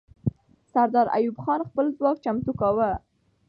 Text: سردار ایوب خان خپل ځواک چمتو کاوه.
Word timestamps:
سردار 0.71 1.07
ایوب 1.17 1.37
خان 1.43 1.59
خپل 1.69 1.85
ځواک 1.97 2.17
چمتو 2.23 2.51
کاوه. 2.59 2.89